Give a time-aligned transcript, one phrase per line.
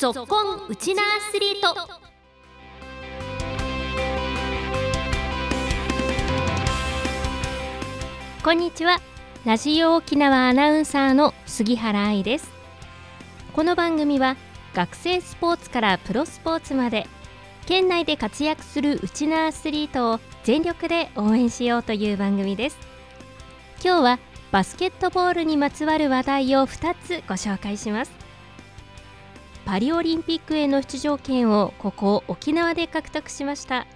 [0.00, 1.76] ぞっこんウチナアスリート。
[8.42, 8.98] こんにちは。
[9.44, 12.50] ラジオ沖縄アナウンサーの杉原愛です。
[13.52, 14.38] この番組は
[14.72, 17.06] 学生スポーツからプロスポーツまで
[17.66, 22.78] 県内で活躍するウチナアスリートを全力で応援しようという番組です。
[23.84, 24.18] 今日は
[24.50, 28.19] バスケットボールにまつわる話題を2つご紹介します。
[29.70, 33.86] パリオリンピックへの出場権をここ沖縄で獲得しました。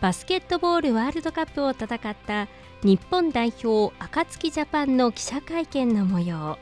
[0.00, 2.48] バスケットボールワールドカップを戦った
[2.82, 6.58] 日本代表暁ジャパンの記者会見の模様。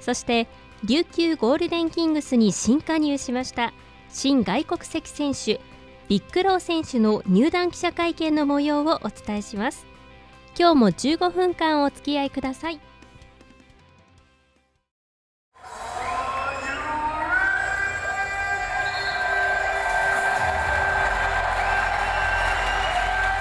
[0.00, 0.46] そして
[0.84, 3.72] 琉球ゴールデンキングスに新加入しました
[4.10, 5.60] 新外国籍選手
[6.06, 9.88] ビッグロー選手の入団記者会見の模様をお伝えします。
[10.56, 12.80] 今日も15分間お付き合いください。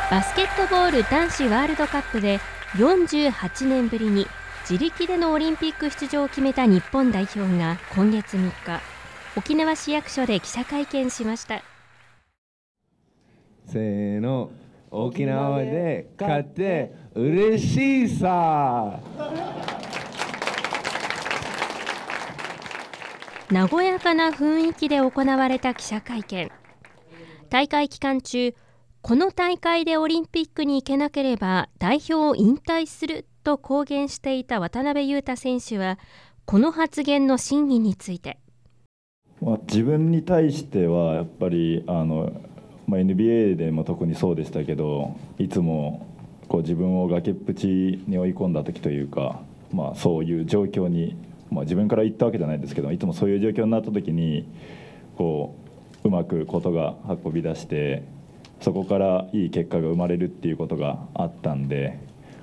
[0.09, 2.39] バスケットボール男子ワールドカップで
[2.75, 4.25] 48年ぶりに
[4.61, 8.81] 自力でのオリンピック出場を決めた日本代表が今月3日
[9.35, 11.61] 沖縄市役所で記者会見しました。
[13.65, 14.51] せーの。
[14.89, 19.01] 沖縄で勝って嬉しいさ。
[23.51, 26.49] 和やかな雰囲気で行われた記者会見。
[27.49, 28.53] 大会期間中
[29.07, 35.97] この大会でオリンピックに行けなければ代表を引退すると公言していた渡辺裕太選手は
[36.43, 38.37] この発言の真意について、
[39.41, 42.33] まあ、自分に対してはやっぱりあの、
[42.85, 46.05] まあ、NBA でも特にそうでしたけどいつも
[46.49, 49.39] こう自分を崖っぷちに追い込んだ時というか、
[49.71, 51.15] まあ、そういう状況に、
[51.49, 54.45] まあ、自分から言ったわけじゃないですけどいつもそういう状況になった時に
[55.17, 55.55] こ
[56.03, 58.16] ううまくことが運び出して
[58.61, 61.99] そこからいい結果が生まれるっていうことがあったんで、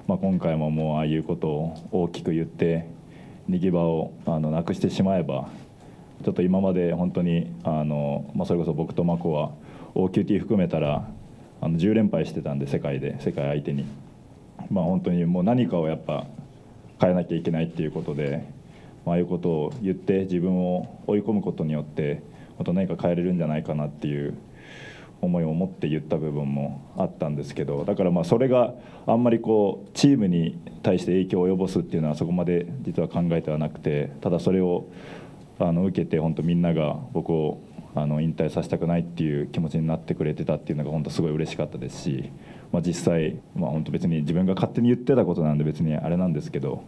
[0.07, 2.87] まあ、今回ももうああいうことを大きく言って
[3.49, 5.49] 逃げ場をあのなくしてしまえば
[6.25, 9.53] ちょっと今まで本当にあの、まあ、それこそ僕と真子は
[9.95, 11.09] OQT 含めたら
[11.61, 13.85] あの10連敗してたんで世界で世界相手に、
[14.71, 16.27] まあ、本当にもう何かをやっぱ
[17.01, 18.47] 変えなきゃいけないっていうことで、
[19.05, 22.23] まああいうことを言って自分を追い込むことによって
[22.59, 24.35] また何か変えれるんじゃないかなっていう
[25.25, 28.75] 思いを持って言った部分もあったんですけどだからまあそれが
[29.07, 34.87] あんまりこうチームに対して影響を及ぼすっていうのはそこまで実は考えてはなくてただそれを
[35.59, 37.61] あの受けて本当みんなが僕を
[37.97, 42.31] あの引退させたくないっていう気持ちになってくれてたっていうのが本当すごい嬉しかったですし、
[42.73, 46.83] まあ、実際、まあ、本当別に自分が勝手に言ってたことなんで別にあれなんですけど、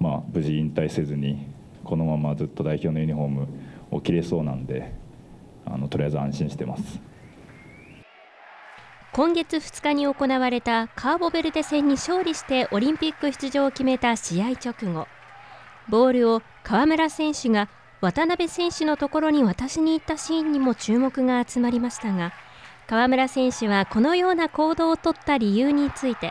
[0.00, 1.46] まあ、無事引退せずに
[1.84, 3.48] このままずっと代表のユニフォーム
[3.90, 4.92] を着れそうなんで
[5.66, 7.00] あのとりあえず安心してます。
[9.18, 15.08] 今月2日に行われたカーボベルデ戦に勝利してオリンピック出場を決めた試合直後
[15.88, 17.68] ボールを河村選手が
[18.00, 22.32] 渡辺選手のところに渡しに行ったシーンにも注目が集まりましたが
[22.86, 26.30] 河村選手はこのような行動をとった理由について。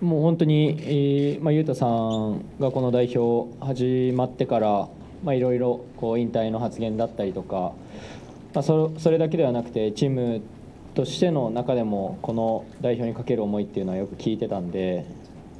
[0.00, 4.88] もう本当に、えーまあ、裕太さんがこの代表始まってから
[5.34, 5.84] いろいろ
[6.16, 7.72] 引退の発言だったりとか、
[8.54, 10.42] まあ、それだけではなくてチーム
[11.00, 15.06] としての中でもこの代表にかける思いっていうのはよく聞いてたんで、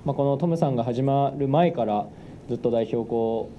[0.05, 2.07] まあ、このトムさんが始まる前から
[2.51, 3.51] ずっと代表こ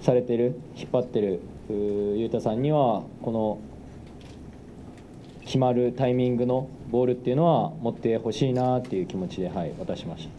[0.00, 3.60] うされてる引っ張ってる裕太さんにはこの
[5.44, 10.30] 決まるタイミングのボールっていうのは持ってほしいなっていう気持ちで、はい、渡しました。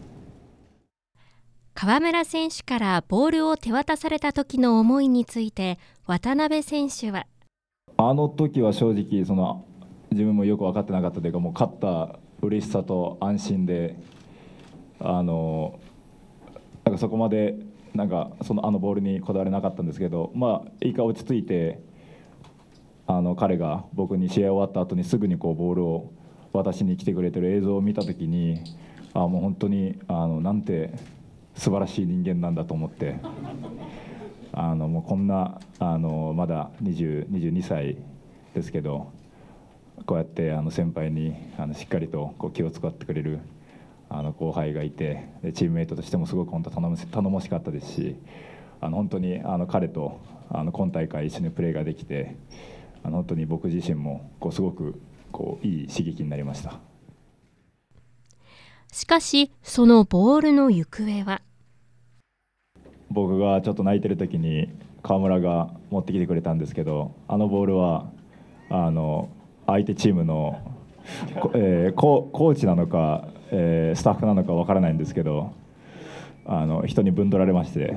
[1.72, 7.26] 河村選手からボールを手渡された時の思いについて渡辺選手は。
[7.96, 9.64] あの時は正直その
[10.14, 13.96] 自分もよく分かってなかったというかもう勝った嬉しさと安心で
[15.00, 15.78] あの
[16.84, 17.56] なんかそこまで
[17.94, 21.80] なんかそのあのボールにこだわれなかったんですけどまあいいか落ち着いて
[23.06, 26.12] あの彼が僕に試合終わった後にすぐにこうボールを
[26.52, 28.62] 渡しに来てくれてる映像を見た時に
[29.12, 30.94] あもう本当にあのなんて
[31.54, 33.16] 素晴らしい人間なんだと思って
[34.52, 37.96] あのもうこんなあのまだ20 22歳
[38.54, 39.12] ですけど
[40.06, 43.40] こうやってあの先輩にあのしっかりとこう気を使ってくれる
[44.10, 48.16] あの後輩がいてチームメイトとしてもすごく本当頼も頼もしかったですし
[48.80, 50.20] あの本当にあの彼と
[50.50, 52.36] あの今大会一緒にプレーができて
[53.02, 55.00] あの本当に僕自身もこうすごく
[55.32, 56.78] こういい刺激になりました。
[58.92, 61.40] しかしそのボールの行方は？
[63.10, 64.68] 僕がちょっと泣いてる時に
[65.02, 68.10] 川村が持ってきてくれたんですけどあのボールは
[68.70, 69.28] あの
[69.66, 70.60] 相手チームの、
[71.54, 75.52] えーコーチなのか、えースタッフなのかわからないんですけど
[76.46, 77.94] あの人にぶん取られまして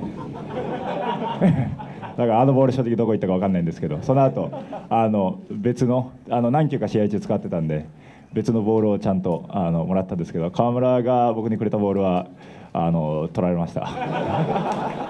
[2.16, 4.50] だからあのボール正直どこ行ったかわかんないんですけどその後
[4.88, 7.86] あの別のあの何球か試合中使ってたんで
[8.32, 12.26] 別のボールをちゃんとあのもらったんですけど川村が僕にくれたボールは
[12.72, 15.07] あの取られました。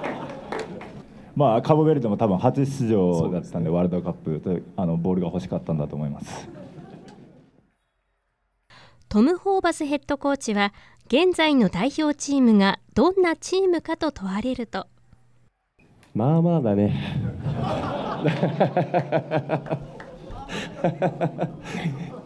[1.39, 6.49] まあ、カボベルデも多分初出場だったんでワールドカップとあのボールが欲しかったんだと思います。
[9.07, 10.73] トム・ホーバスヘッドコーチは
[11.07, 14.87] 現在の代表チームがどんなチームかと問われると
[16.13, 16.93] まあまあだね。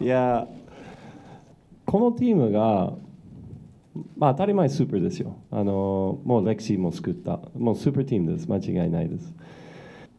[0.00, 0.48] いや、
[1.86, 2.92] このチームが、
[4.16, 5.36] まあ当たり前スーパーですよ。
[5.50, 7.40] あのもう歴史も作った。
[7.56, 8.48] もうスーパーチームです。
[8.50, 9.34] 間違いないです。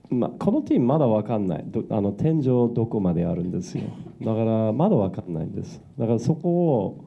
[0.09, 3.83] まあ、このチームまだ分かんないあの天井どこまであるんですよ
[4.21, 7.05] だからまだ分かんないんですだからそこを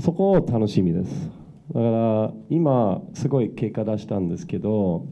[0.00, 1.30] そこを楽しみです
[1.72, 5.06] だから今すごい結果出したんですけど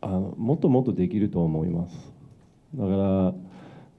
[0.00, 1.94] あのもっともっとできると思います
[2.74, 2.96] だから、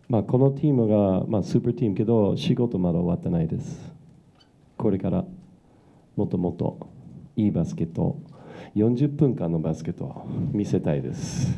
[0.10, 3.95] まあ、このチームが、まあ、スーパーチームけど仕事まだ終わってないです
[4.86, 5.26] これから
[6.16, 6.92] もっともっと
[7.36, 8.20] いいバスケット
[8.76, 11.58] 40分間のバスケットを見せたいです。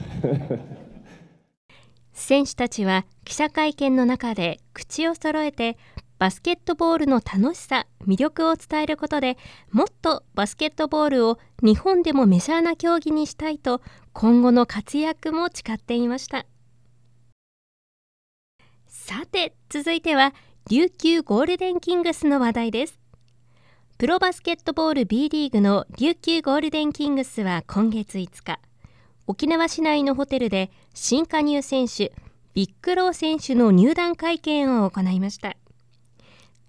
[2.14, 5.78] 選手たちは記者会見の中で口を揃えて
[6.18, 9.36] バスケットボールの楽しさ魅力を伝えることで
[9.74, 13.82] もっとバスケットボールを日本でもメジャーな競技にしたいと
[14.14, 16.46] 今後の活躍も誓っていました。
[18.88, 20.34] さて続いては
[20.70, 23.07] 琉球ゴールデンキングスの話題です。
[23.98, 28.60] プロバスケットボール B リーグの琉球ゴールデンキングスは今月5日。
[29.26, 32.14] 沖縄市内のホテルで新加入選手
[32.54, 35.58] ヴィック・ロー選手の入団会見を行いました。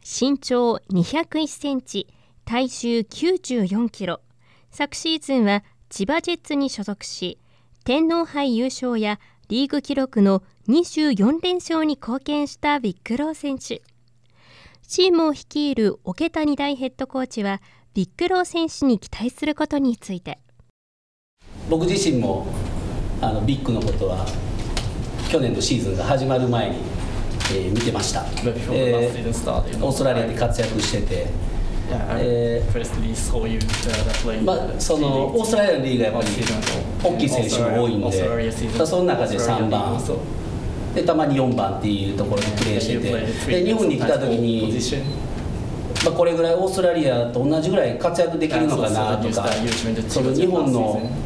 [0.01, 2.09] 身長201センチ
[2.47, 4.23] 体重94キロ。
[4.71, 7.39] 昨シーズンは千葉ジェッツに所属し
[7.85, 9.21] 天皇杯優勝や
[9.51, 13.83] リーグ記録の24連勝に貢献したヴィック・ロー選手。
[14.89, 17.61] チームを率いる桶谷大ヘッドコーチは
[17.93, 20.39] ビッグロー選手に期待することについて。
[21.69, 22.47] 僕自身も
[23.21, 24.25] あのビッグのことは
[25.29, 26.79] 去年のシーズンが始まる前に、
[27.53, 28.23] えー、見てました。
[28.23, 31.27] オーストラリアで活躍してて、
[34.43, 36.35] まあ、そのオーストラリアのリーグはやっぱり
[37.15, 38.51] 大きい選手も多いんで
[38.87, 40.01] その中で3番。
[40.95, 43.63] でたまに4番っていうところでプレーしてて。
[43.63, 44.73] で日本に来た時に.
[46.05, 49.49] まあ、これぐらいオーストラリアと同じぐらい活躍できるのかなとか
[50.09, 50.81] その日本の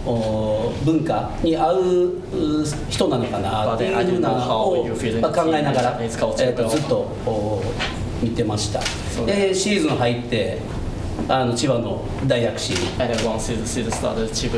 [0.06, 4.88] お文化に合うう人なのかなっていうなのを、
[5.20, 7.62] まあ、考えながら、えー、とずっとお
[8.22, 8.80] 見てました。
[9.26, 10.58] でシーズン入って
[11.28, 12.76] あの千葉の大躍進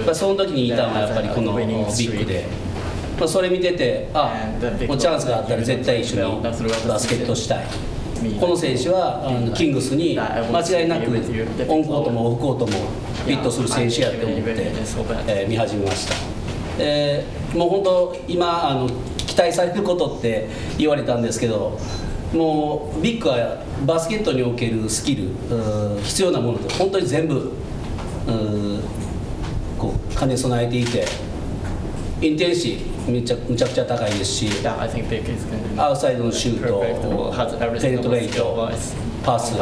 [0.05, 2.47] まあ、その時にいたのはやっぱりこのビッグ.で、
[3.19, 4.35] まあ、それ見ててあ
[4.89, 7.65] もうチャンスがあったら絶対一緒にバスケットしたい。
[8.41, 12.73] この選手はあのキングスに間違いなくオンコートもオフコートも
[13.25, 14.45] フィットする選手やって思って、
[15.27, 16.15] えー見始めました、
[16.79, 21.79] えーもう本当今あの期待されることって言われたんですけど
[22.33, 25.29] もうビッグはバスケットにおけるスキル
[26.03, 27.53] 必要なものって本当に全部
[29.79, 31.05] こう兼ね備えていて
[32.21, 34.49] インテンシーめちゃむちゃくちゃ高いですし
[35.79, 36.81] アウトサイドのシュート
[37.83, 38.57] ペネトレー skill ト.
[39.25, 39.55] パス.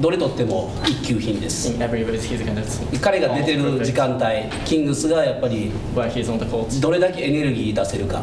[0.00, 1.78] どれとっても一級品です.
[3.00, 4.24] 彼が出てる時間帯
[4.64, 5.70] キングスがやっぱり.
[6.80, 8.22] どれだけエネルギー出せるか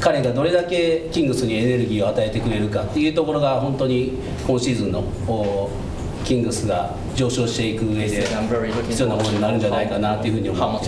[0.00, 4.14] 彼がどれだけキングスにエネルギーを与えてくれるかっていうところが本当に
[4.46, 5.68] 今シーズンのお
[6.30, 8.24] キングスが上昇していく上で
[8.88, 10.86] 必要なものになるんじゃないかなっていうふうに思って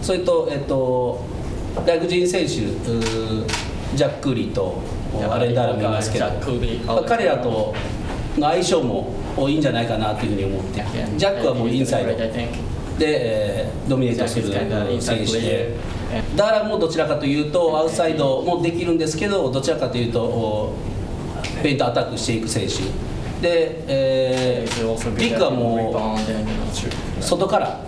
[0.00, 1.24] それと、えっと、
[1.84, 4.80] 外国人選手ジャック・リーと
[5.28, 6.26] アレンダーラもいますけど
[7.04, 7.74] 彼らと
[8.38, 9.12] の相性も
[9.48, 10.84] いいんじゃないかなというふうに思って
[11.16, 12.26] ジャックはもうインサイド.で、
[13.00, 14.52] えードミネートする
[15.00, 15.74] 選手で.
[16.36, 20.76] ダーランもどちらかというとアウトサイドもできるんですけどどちらかというとお
[21.60, 23.09] ペイントアタックしていく選手
[23.40, 25.90] で、えービッグはも.
[27.20, 27.80] う外から.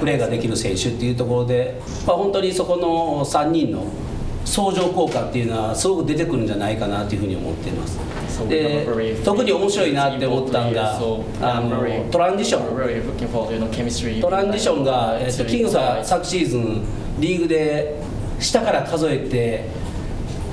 [0.00, 3.84] プレーができる選手っていうところで、まあ、本当にそこの3人の
[4.44, 7.98] 相乗効果っていうのはすごく出てくるんじゃないかなというふうに思っています
[8.48, 8.84] で
[9.24, 10.96] 特に面白いなって思ったのが
[11.42, 11.70] あの
[12.10, 12.76] トランジション
[14.22, 16.82] トランジションが、えっと、キングスは昨シーズン
[17.18, 18.00] リーグで
[18.38, 19.64] 下から数えて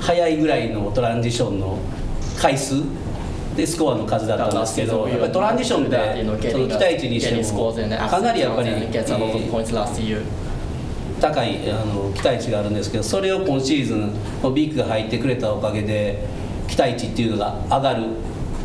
[0.00, 1.78] 早いぐらいのトランジションの
[2.38, 2.82] 回数
[3.56, 8.92] でスコアの数だったんですけど、やっぱりトランジションでその期待値にしてもかなりやっぱり、えー、
[11.20, 16.26] 高いあの期待値があるんですけどそれを今シーズンビッグが入ってくれたおかげで
[16.68, 18.04] 期待値っていうのが上がる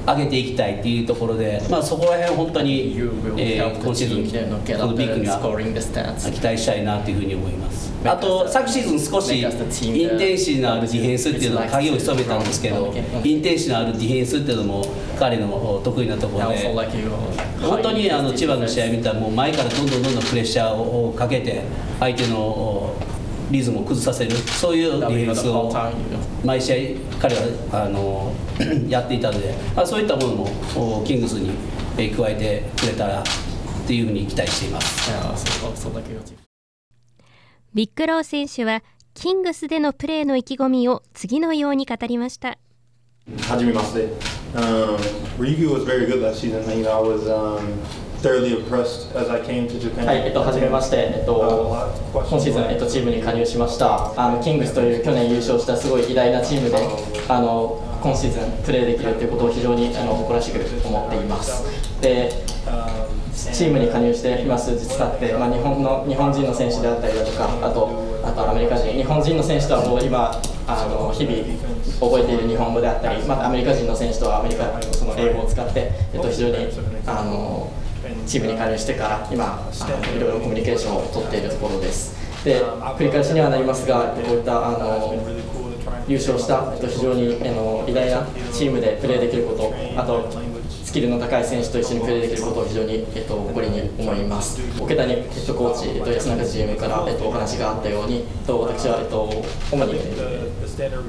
[0.05, 2.97] 上げていきたいっていうところで、まあ、そこら辺本当に、
[3.37, 5.39] えー、今シーズンこのビッグには
[6.31, 7.91] 期待したいなというふうに思います。
[8.03, 12.91] あと昨シーズン少しインテンシティのあるディフェンスっていうのは影を潜めたんですけど
[13.23, 14.83] インテンシティのあるディフェンスっていうのも
[15.19, 16.57] 彼の得意なところで
[17.61, 21.61] 本当にあの千葉の試合見たらもう前からどんどんどんどんプレッシャーをかけて
[21.99, 22.95] 相手の
[23.51, 25.71] リズムを崩させるそういうディフェンスを
[26.43, 27.41] 毎試合彼は
[27.85, 28.33] あの
[28.89, 31.51] やっていたので、まあ、そういったものもキングスに
[31.95, 33.25] 加えてくれたらっ
[33.87, 35.11] ていうふうに期待しています。
[37.73, 42.57] ビッグロー選手はキングスでのプレーの意気込みを次のように語りました。
[43.39, 44.09] はじめまして。
[44.53, 44.97] Um,
[45.39, 46.61] review was very good last season.
[46.77, 47.79] You know, I was um,
[48.21, 50.05] thoroughly impressed as I came to Japan.
[50.05, 54.11] はい、えっと、はじめまして、えっと、今シーズン、えっと、チームに加入しました。
[54.17, 56.77] あの、キングスという去年優勝したすごい偉大なチームで、
[57.29, 61.63] あの、今シーズンプレーできるということを非常にあの誇らしく思っています。
[62.01, 62.31] で、
[63.53, 67.89] チームに加入して今数日経って、まあ、日本の日本人の選手であったりだとか、あと
[68.23, 70.31] あとアメリカ人、日本人の選手とはもう今
[70.67, 71.37] あの日々
[71.99, 76.55] 覚えている日本語であったり、またアメリカ人の選手とはアメリカその英語を使って、えっと、非常に
[77.05, 77.71] あの
[78.25, 79.69] チームに加入してから今
[80.15, 82.21] いろいろコミュニケーションを取っているところです。
[82.43, 82.59] で
[82.97, 85.13] 繰り返しにはなりますがこういったあの
[86.07, 90.27] 優勝したえっと非常にあの偉大なチームでプレーできることあと
[90.91, 94.59] スキルの高い選手と一緒にプレーできることを非常に、えっと、誇りに思います。
[94.77, 99.23] 桶谷ヘッドコーチ、えっと、安中 GM から、えっと、お話があったように、えっと、私は、えっと、
[99.71, 99.93] 主に、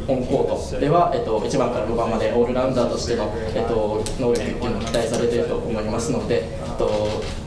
[0.06, 6.88] オンコートでは、えっと、1番から5番までオールラウンダーとしての、えっと、能力っていうのが期待されていると思いますので、えっと、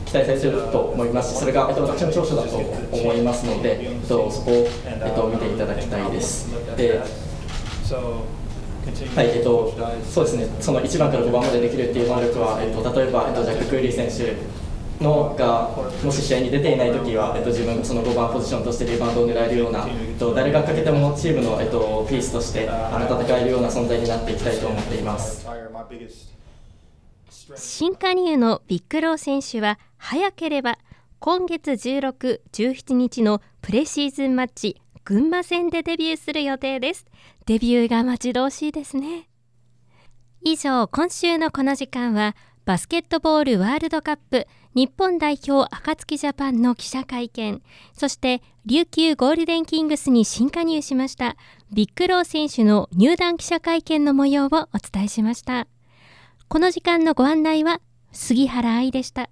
[0.04, 6.52] 期待されていると思いますし、それが、えっと、私の長所だと思いますので、えっと、そこを、えっと、見ていただきたいです。
[6.76, 7.00] で
[9.14, 9.74] はい、えっと、
[10.04, 14.36] そうですね、その1番から5番までできるっていう能力は、えっと、例えば、えっと、ジャック・クーリー選手
[15.02, 15.70] のが
[16.02, 25.46] もし試合に出ていないときは、えっと、自分その5番ポジションとしてリバウンドを狙えるような、えっと、誰がかけてもチームの、えっと、ピースとしてあの戦えるような存在になっていきたいと思っています。
[27.54, 30.78] 新加入のヴィック・ロー選手は早ければ
[31.20, 37.06] 今月16、17日のプレシーズンマッチ群馬戦でデビューする予定です。
[37.46, 39.28] デビューが待ち遠しいですね。
[40.42, 42.34] 以上今週のこの時間は
[42.64, 47.62] バスケットボールワールドカップ日本代表暁ジャパンの記者会見
[47.96, 51.36] そして琉球ゴールデンキングスに新加入しました
[51.72, 55.68] ヴィック・ロー選手の入団記者会見の模様をお伝えしました。
[56.48, 57.80] この時間のご案内は
[58.12, 59.30] 杉原愛でした。